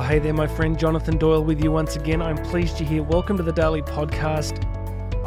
[0.00, 2.22] Oh, hey there, my friend Jonathan Doyle with you once again.
[2.22, 3.02] I'm pleased you're here.
[3.02, 4.64] Welcome to the Daily Podcast.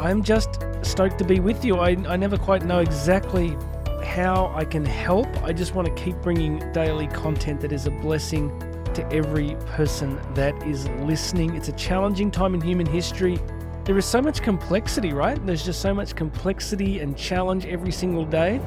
[0.00, 1.76] I'm just stoked to be with you.
[1.76, 3.56] I, I never quite know exactly
[4.02, 5.28] how I can help.
[5.44, 8.50] I just want to keep bringing daily content that is a blessing
[8.94, 11.54] to every person that is listening.
[11.54, 13.38] It's a challenging time in human history.
[13.84, 15.38] There is so much complexity, right?
[15.46, 18.60] There's just so much complexity and challenge every single day.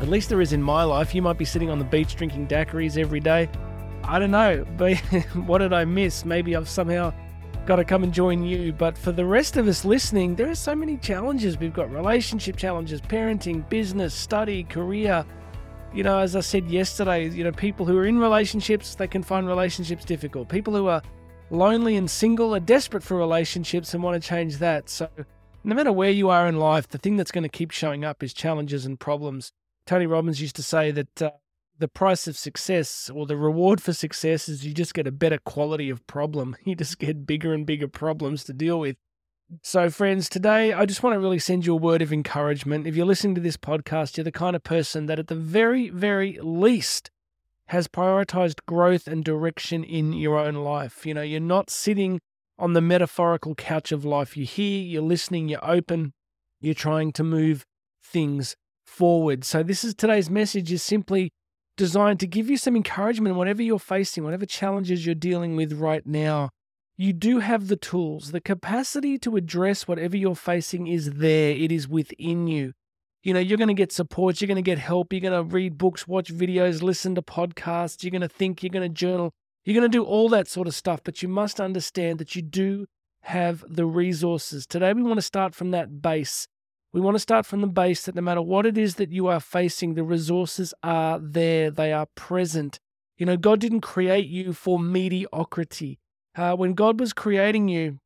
[0.00, 1.16] At least there is in my life.
[1.16, 3.48] You might be sitting on the beach drinking daiquiris every day.
[4.04, 4.96] I don't know, but
[5.46, 6.24] what did I miss?
[6.24, 7.12] Maybe I've somehow
[7.66, 8.72] got to come and join you.
[8.72, 11.58] But for the rest of us listening, there are so many challenges.
[11.58, 15.24] We've got relationship challenges, parenting, business, study, career.
[15.94, 19.22] You know, as I said yesterday, you know, people who are in relationships, they can
[19.22, 20.48] find relationships difficult.
[20.48, 21.02] People who are
[21.50, 24.88] lonely and single are desperate for relationships and want to change that.
[24.88, 25.08] So,
[25.64, 28.22] no matter where you are in life, the thing that's going to keep showing up
[28.22, 29.52] is challenges and problems.
[29.86, 31.30] Tony Robbins used to say that uh,
[31.78, 35.38] the price of success or the reward for success is you just get a better
[35.38, 36.56] quality of problem.
[36.64, 38.96] You just get bigger and bigger problems to deal with.
[39.62, 42.86] So, friends, today I just want to really send you a word of encouragement.
[42.86, 45.90] If you're listening to this podcast, you're the kind of person that, at the very,
[45.90, 47.10] very least,
[47.66, 51.04] has prioritized growth and direction in your own life.
[51.04, 52.20] You know, you're not sitting
[52.58, 54.36] on the metaphorical couch of life.
[54.36, 56.14] You're here, you're listening, you're open,
[56.60, 57.66] you're trying to move
[58.02, 59.44] things forward.
[59.44, 61.32] So, this is today's message is simply
[61.76, 66.06] designed to give you some encouragement whatever you're facing, whatever challenges you're dealing with right
[66.06, 66.50] now.
[66.96, 68.32] You do have the tools.
[68.32, 72.72] The capacity to address whatever you're facing is there, it is within you.
[73.22, 75.54] You know, you're going to get support, you're going to get help, you're going to
[75.54, 79.32] read books, watch videos, listen to podcasts, you're going to think, you're going to journal,
[79.64, 81.00] you're going to do all that sort of stuff.
[81.04, 82.86] But you must understand that you do
[83.22, 84.66] have the resources.
[84.66, 86.48] Today, we want to start from that base.
[86.92, 89.26] We want to start from the base that no matter what it is that you
[89.26, 92.78] are facing, the resources are there, they are present.
[93.16, 95.98] You know, God didn't create you for mediocrity.
[96.36, 97.98] Uh, when God was creating you,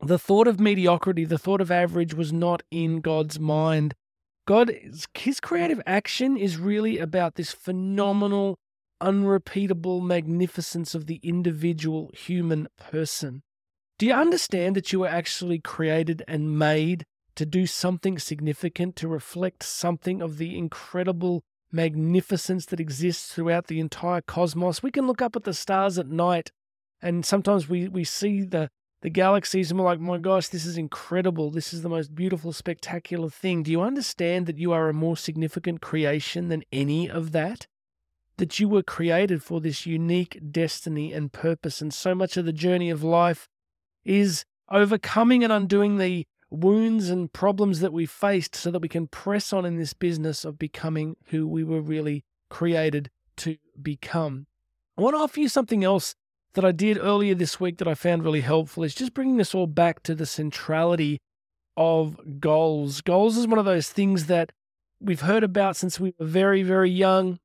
[0.00, 3.94] the thought of mediocrity, the thought of average was not in God's mind.
[4.44, 4.72] God,
[5.14, 8.58] his creative action is really about this phenomenal,
[9.00, 13.42] unrepeatable magnificence of the individual human person.
[14.00, 17.04] Do you understand that you were actually created and made
[17.36, 23.80] to do something significant, to reflect something of the incredible magnificence that exists throughout the
[23.80, 24.82] entire cosmos.
[24.82, 26.52] We can look up at the stars at night
[27.00, 28.70] and sometimes we, we see the,
[29.00, 31.50] the galaxies and we're like, my gosh, this is incredible.
[31.50, 33.62] This is the most beautiful, spectacular thing.
[33.62, 37.66] Do you understand that you are a more significant creation than any of that?
[38.36, 41.80] That you were created for this unique destiny and purpose.
[41.80, 43.48] And so much of the journey of life
[44.04, 49.06] is overcoming and undoing the wounds and problems that we faced so that we can
[49.06, 54.46] press on in this business of becoming who we were really created to become.
[54.96, 56.14] I want to offer you something else
[56.54, 59.54] that I did earlier this week that I found really helpful is just bringing this
[59.54, 61.18] all back to the centrality
[61.76, 63.00] of goals.
[63.00, 64.52] Goals is one of those things that
[65.00, 67.38] we've heard about since we were very, very young.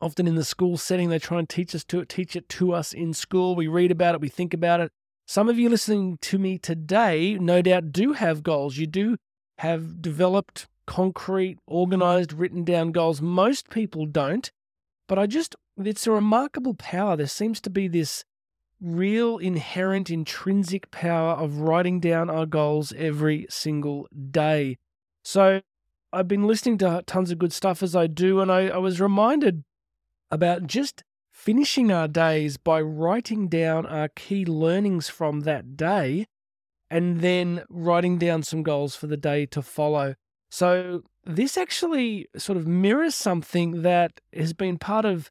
[0.00, 2.92] Often in the school setting, they try and teach us to teach it to us
[2.92, 3.56] in school.
[3.56, 4.92] We read about it, we think about it,
[5.26, 8.76] some of you listening to me today, no doubt, do have goals.
[8.76, 9.16] You do
[9.58, 13.20] have developed, concrete, organized, written down goals.
[13.20, 14.50] Most people don't.
[15.08, 17.16] But I just, it's a remarkable power.
[17.16, 18.24] There seems to be this
[18.80, 24.76] real inherent intrinsic power of writing down our goals every single day.
[25.24, 25.60] So
[26.12, 29.00] I've been listening to tons of good stuff as I do, and I, I was
[29.00, 29.64] reminded
[30.30, 31.02] about just
[31.46, 36.26] finishing our days by writing down our key learnings from that day
[36.90, 40.16] and then writing down some goals for the day to follow.
[40.50, 45.30] So, this actually sort of mirrors something that has been part of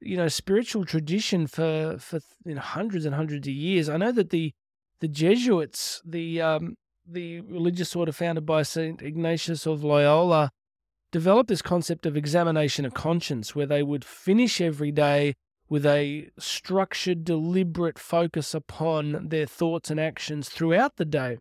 [0.00, 3.88] you know spiritual tradition for for you know, hundreds and hundreds of years.
[3.88, 4.52] I know that the
[4.98, 6.74] the Jesuits, the um,
[7.06, 10.50] the religious order founded by Saint Ignatius of Loyola,
[11.12, 15.34] developed this concept of examination of conscience, where they would finish every day
[15.68, 21.38] with a structured, deliberate focus upon their thoughts and actions throughout the day.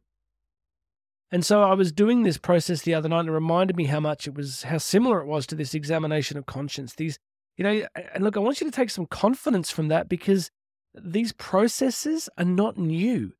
[1.32, 4.00] And so I was doing this process the other night and it reminded me how
[4.00, 6.94] much it was, how similar it was to this examination of conscience.
[6.94, 7.18] These,
[7.58, 10.52] you know, and look, I want you to take some confidence from that because
[10.94, 13.34] these processes are not new.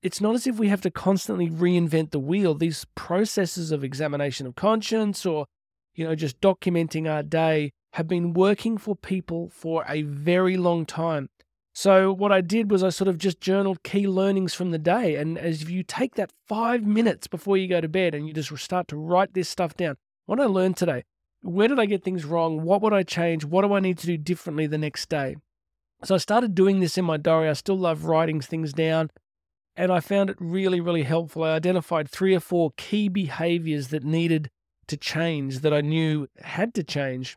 [0.00, 2.54] It's not as if we have to constantly reinvent the wheel.
[2.54, 5.46] These processes of examination of conscience or,
[5.94, 10.84] you know, just documenting our day have been working for people for a very long
[10.84, 11.30] time.
[11.72, 15.14] So, what I did was I sort of just journaled key learnings from the day.
[15.14, 18.34] And as if you take that five minutes before you go to bed and you
[18.34, 19.96] just start to write this stuff down,
[20.26, 21.04] what I learned today,
[21.42, 22.62] where did I get things wrong?
[22.62, 23.44] What would I change?
[23.44, 25.36] What do I need to do differently the next day?
[26.02, 27.48] So I started doing this in my diary.
[27.48, 29.10] I still love writing things down.
[29.76, 31.44] And I found it really, really helpful.
[31.44, 34.50] I identified three or four key behaviors that needed
[34.88, 37.36] to change that I knew had to change.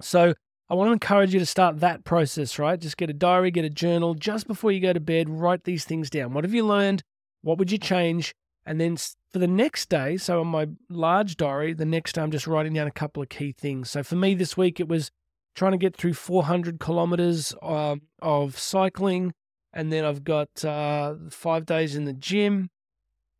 [0.00, 0.34] So
[0.70, 2.78] I want to encourage you to start that process, right?
[2.78, 4.14] Just get a diary, get a journal.
[4.14, 6.34] Just before you go to bed, write these things down.
[6.34, 7.02] What have you learned?
[7.42, 8.34] What would you change?
[8.66, 8.98] And then
[9.30, 12.74] for the next day, so on my large diary, the next day I'm just writing
[12.74, 13.90] down a couple of key things.
[13.90, 15.10] So for me this week, it was
[15.54, 19.32] trying to get through 400 kilometers um, of cycling.
[19.72, 22.68] And then I've got uh, five days in the gym.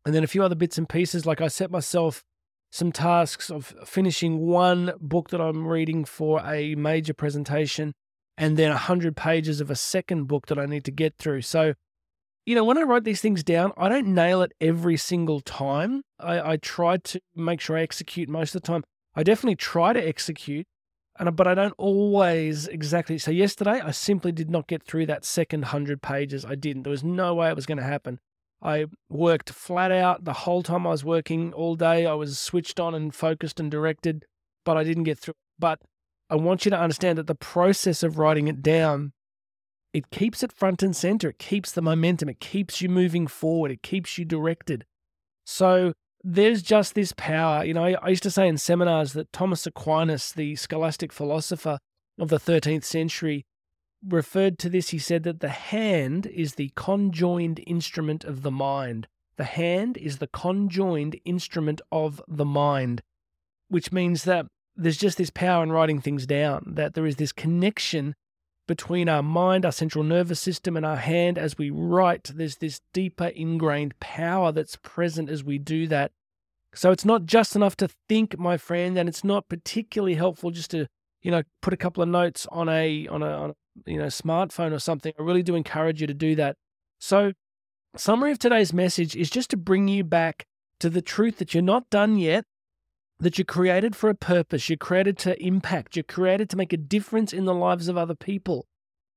[0.03, 1.27] And then a few other bits and pieces.
[1.27, 2.23] Like I set myself
[2.71, 7.93] some tasks of finishing one book that I'm reading for a major presentation
[8.37, 11.41] and then 100 pages of a second book that I need to get through.
[11.41, 11.73] So,
[12.45, 16.03] you know, when I write these things down, I don't nail it every single time.
[16.19, 18.83] I, I try to make sure I execute most of the time.
[19.15, 20.65] I definitely try to execute,
[21.19, 23.17] and but I don't always exactly.
[23.17, 26.45] So yesterday, I simply did not get through that second hundred pages.
[26.45, 26.83] I didn't.
[26.83, 28.19] There was no way it was going to happen.
[28.61, 32.05] I worked flat out the whole time I was working all day.
[32.05, 34.25] I was switched on and focused and directed,
[34.65, 35.35] but I didn't get through.
[35.57, 35.79] But
[36.29, 39.13] I want you to understand that the process of writing it down,
[39.93, 41.29] it keeps it front and center.
[41.29, 42.29] It keeps the momentum.
[42.29, 43.71] It keeps you moving forward.
[43.71, 44.85] It keeps you directed.
[45.45, 47.63] So there's just this power.
[47.63, 51.79] You know, I used to say in seminars that Thomas Aquinas, the scholastic philosopher
[52.19, 53.45] of the 13th century,
[54.07, 59.07] referred to this, he said that the hand is the conjoined instrument of the mind.
[59.37, 63.01] The hand is the conjoined instrument of the mind,
[63.69, 67.31] which means that there's just this power in writing things down, that there is this
[67.31, 68.15] connection
[68.67, 72.31] between our mind, our central nervous system, and our hand as we write.
[72.33, 76.11] There's this deeper ingrained power that's present as we do that.
[76.73, 80.71] So it's not just enough to think, my friend, and it's not particularly helpful just
[80.71, 80.87] to,
[81.21, 83.55] you know, put a couple of notes on a on a, on a
[83.85, 86.55] you know, smartphone or something, I really do encourage you to do that.
[86.99, 87.33] So,
[87.95, 90.45] summary of today's message is just to bring you back
[90.79, 92.45] to the truth that you're not done yet,
[93.19, 96.77] that you're created for a purpose, you're created to impact, you're created to make a
[96.77, 98.65] difference in the lives of other people.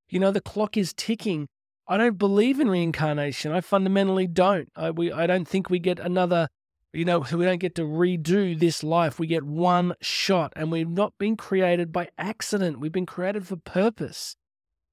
[0.08, 1.48] You know, the clock is ticking.
[1.88, 3.52] I don't believe in reincarnation.
[3.52, 4.68] I fundamentally don't.
[4.76, 6.48] I, we, I don't think we get another,
[6.92, 9.18] you know, we don't get to redo this life.
[9.18, 12.80] We get one shot, and we've not been created by accident.
[12.80, 14.36] We've been created for purpose.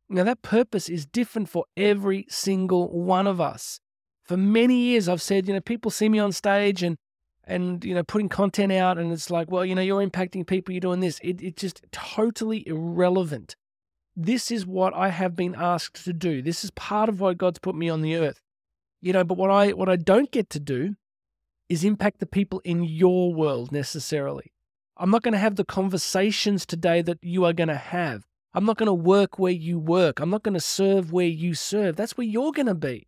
[0.09, 3.79] Now, that purpose is different for every single one of us.
[4.23, 6.97] For many years, I've said, you know, people see me on stage and,
[7.43, 10.73] and you know, putting content out, and it's like, well, you know, you're impacting people,
[10.73, 11.19] you're doing this.
[11.23, 13.55] It, it's just totally irrelevant.
[14.15, 16.41] This is what I have been asked to do.
[16.41, 18.41] This is part of why God's put me on the earth.
[19.01, 20.95] You know, but what I what I don't get to do
[21.69, 24.51] is impact the people in your world necessarily.
[24.97, 28.25] I'm not going to have the conversations today that you are going to have.
[28.53, 30.19] I'm not going to work where you work.
[30.19, 31.95] I'm not going to serve where you serve.
[31.95, 33.07] That's where you're going to be.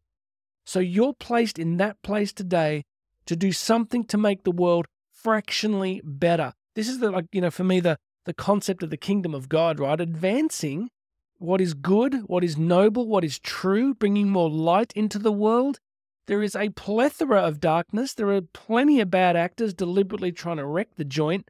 [0.66, 2.84] So you're placed in that place today
[3.26, 6.54] to do something to make the world fractionally better.
[6.76, 9.50] This is the like you know for me the the concept of the kingdom of
[9.50, 10.00] God, right?
[10.00, 10.90] Advancing
[11.38, 15.80] what is good, what is noble, what is true, bringing more light into the world.
[16.28, 18.14] There is a plethora of darkness.
[18.14, 21.50] There are plenty of bad actors deliberately trying to wreck the joint.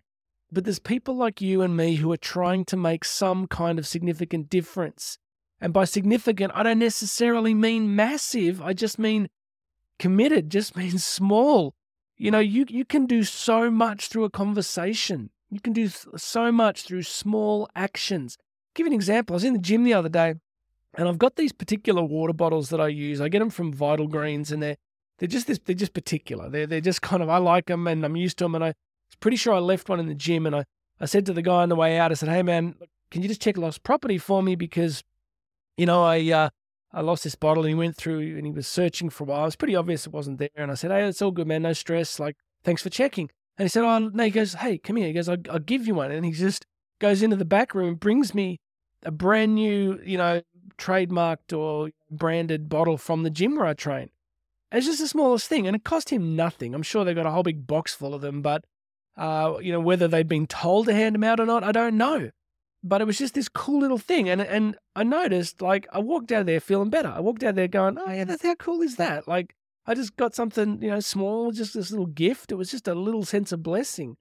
[0.52, 3.88] But there's people like you and me who are trying to make some kind of
[3.88, 5.18] significant difference.
[5.62, 8.62] And by significant, I don't necessarily mean massive.
[8.62, 9.30] I just mean
[10.00, 11.74] committed, just means small.
[12.18, 15.30] You know, you, you can do so much through a conversation.
[15.50, 18.38] You can do so much through small actions.
[18.40, 19.34] I'll give you an example.
[19.34, 20.36] I was in the gym the other day
[20.94, 23.22] and I've got these particular water bottles that I use.
[23.22, 24.78] I get them from Vital Greens and they're
[25.18, 26.50] they're just this they're just particular.
[26.50, 28.74] They're they're just kind of I like them and I'm used to them and I
[29.22, 30.66] pretty sure I left one in the gym and I,
[31.00, 32.76] I said to the guy on the way out, I said, hey man,
[33.10, 34.56] can you just check lost property for me?
[34.56, 35.04] Because,
[35.78, 36.50] you know, I, uh,
[36.92, 39.44] I lost this bottle and he went through and he was searching for a while.
[39.44, 40.50] It was pretty obvious it wasn't there.
[40.56, 41.62] And I said, hey, it's all good, man.
[41.62, 42.20] No stress.
[42.20, 43.30] Like, thanks for checking.
[43.58, 45.08] And he said, oh, no, he goes, hey, come here.
[45.08, 46.12] He goes, I'll, I'll give you one.
[46.12, 46.66] And he just
[47.00, 48.60] goes into the back room and brings me
[49.04, 50.42] a brand new, you know,
[50.78, 54.10] trademarked or branded bottle from the gym where I train.
[54.72, 56.74] It's just the smallest thing, and it cost him nothing.
[56.74, 58.64] I'm sure they got a whole big box full of them, but
[59.18, 61.98] uh, you know, whether they'd been told to hand them out or not, I don't
[61.98, 62.32] know.
[62.84, 64.28] But it was just this cool little thing.
[64.30, 67.10] And and I noticed, like, I walked out of there feeling better.
[67.10, 69.28] I walked out of there going, oh, yeah, that's, how cool is that?
[69.28, 72.52] Like, I just got something, you know, small, just this little gift.
[72.52, 74.18] It was just a little sense of blessing.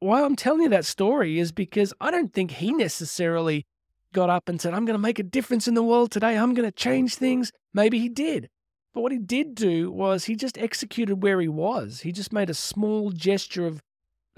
[0.00, 3.66] Why I'm telling you that story is because I don't think he necessarily
[4.12, 6.36] got up and said, I'm going to make a difference in the world today.
[6.36, 7.52] I'm going to change things.
[7.74, 8.48] Maybe he did.
[8.94, 12.00] But what he did do was he just executed where he was.
[12.00, 13.82] He just made a small gesture of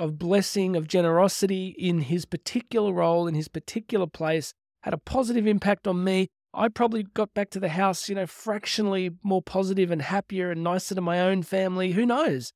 [0.01, 5.47] of blessing, of generosity in his particular role, in his particular place, had a positive
[5.47, 6.29] impact on me.
[6.53, 10.65] I probably got back to the house, you know, fractionally more positive and happier and
[10.65, 11.93] nicer to my own family.
[11.93, 12.53] Who knows?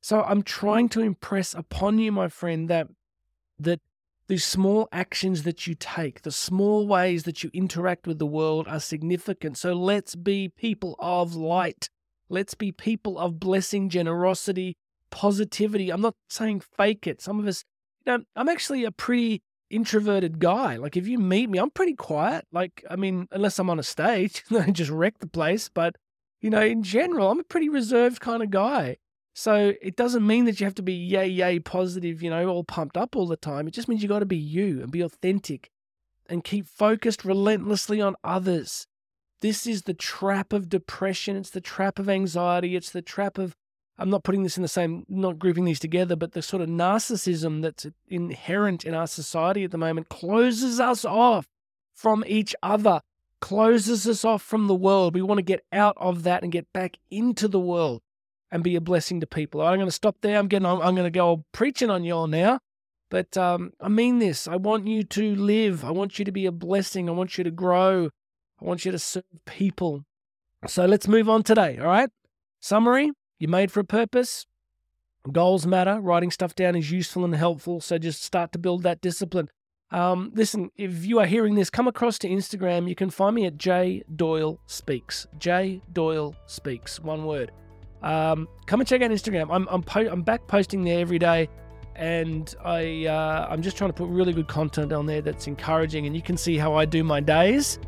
[0.00, 2.88] So I'm trying to impress upon you, my friend, that
[3.60, 3.80] that
[4.28, 8.68] these small actions that you take, the small ways that you interact with the world
[8.68, 9.56] are significant.
[9.56, 11.88] So let's be people of light.
[12.28, 14.76] Let's be people of blessing, generosity,
[15.10, 15.90] positivity.
[15.90, 17.20] I'm not saying fake it.
[17.20, 17.64] Some of us,
[18.06, 20.76] you know, I'm actually a pretty introverted guy.
[20.76, 22.46] Like if you meet me, I'm pretty quiet.
[22.52, 25.68] Like, I mean, unless I'm on a stage, I just wreck the place.
[25.68, 25.96] But,
[26.40, 28.96] you know, in general, I'm a pretty reserved kind of guy.
[29.34, 32.64] So it doesn't mean that you have to be yay, yay positive, you know, all
[32.64, 33.68] pumped up all the time.
[33.68, 35.70] It just means you got to be you and be authentic
[36.28, 38.86] and keep focused relentlessly on others.
[39.40, 41.36] This is the trap of depression.
[41.36, 42.74] It's the trap of anxiety.
[42.74, 43.54] It's the trap of
[43.98, 46.68] I'm not putting this in the same, not grouping these together, but the sort of
[46.68, 51.48] narcissism that's inherent in our society at the moment closes us off
[51.94, 53.00] from each other,
[53.40, 55.14] closes us off from the world.
[55.14, 58.02] We want to get out of that and get back into the world
[58.52, 59.60] and be a blessing to people.
[59.60, 60.38] I'm going to stop there.
[60.38, 62.60] I'm getting, I'm going to go preaching on you all now.
[63.10, 64.46] But um, I mean this.
[64.46, 65.84] I want you to live.
[65.84, 67.08] I want you to be a blessing.
[67.08, 68.10] I want you to grow.
[68.60, 70.04] I want you to serve people.
[70.66, 71.78] So let's move on today.
[71.78, 72.10] All right.
[72.60, 74.46] Summary you're made for a purpose.
[75.30, 76.00] Goals matter.
[76.00, 77.80] Writing stuff down is useful and helpful.
[77.80, 79.48] So just start to build that discipline.
[79.90, 82.88] Um, listen, if you are hearing this, come across to Instagram.
[82.88, 85.26] You can find me at J Doyle Speaks.
[85.38, 87.00] J Doyle Speaks.
[87.00, 87.52] One word.
[88.02, 89.48] Um, come and check out Instagram.
[89.50, 91.48] I'm I'm, po- I'm back posting there every day,
[91.96, 96.06] and I uh, I'm just trying to put really good content on there that's encouraging.
[96.06, 97.78] And you can see how I do my days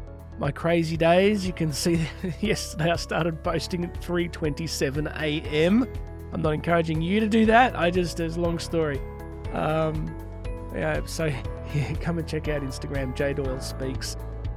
[0.40, 1.46] my crazy days.
[1.46, 2.04] You can see
[2.40, 5.86] yesterday I started posting at 3:27 a.m.
[6.32, 7.78] I'm not encouraging you to do that.
[7.78, 9.00] I just there's a long story.
[9.52, 10.12] Um,
[10.74, 11.26] yeah, so
[11.74, 13.14] yeah, come and check out Instagram.
[13.14, 14.16] J Doyle Speaks.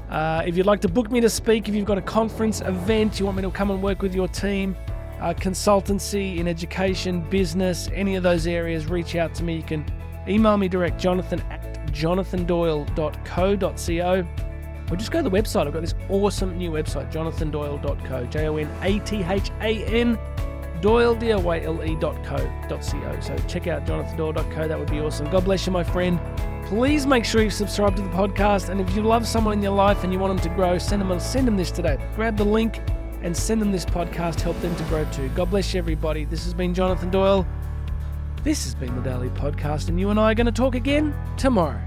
[0.09, 3.19] Uh, if you'd like to book me to speak, if you've got a conference event,
[3.19, 4.77] you want me to come and work with your team,
[5.19, 9.55] uh, consultancy in education, business, any of those areas, reach out to me.
[9.55, 9.85] You can
[10.27, 14.42] email me direct, jonathan at jonathandoyle.co.co
[14.91, 15.67] or just go to the website.
[15.67, 20.17] I've got this awesome new website, jonathandoyle.co, J O N A T H A N,
[20.81, 23.19] Doyle, D O Y L E.co.co.
[23.19, 24.67] So check out jonathandoyle.co.
[24.67, 25.29] That would be awesome.
[25.29, 26.19] God bless you, my friend.
[26.65, 28.69] Please make sure you subscribe to the podcast.
[28.69, 31.01] And if you love someone in your life and you want them to grow, send
[31.01, 31.97] them, send them this today.
[32.15, 32.81] Grab the link
[33.21, 34.41] and send them this podcast.
[34.41, 35.29] Help them to grow too.
[35.29, 36.25] God bless you, everybody.
[36.25, 37.47] This has been Jonathan Doyle.
[38.43, 41.15] This has been the Daily Podcast, and you and I are going to talk again
[41.37, 41.79] tomorrow.